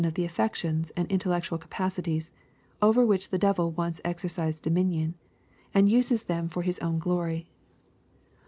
[0.03, 2.31] of the afiFections and intellectual capacities,
[2.81, 5.13] over which the devil once exercised dominion,
[5.75, 7.49] and uses them for His own 28 EXPOSITORY THOUGHTS glory.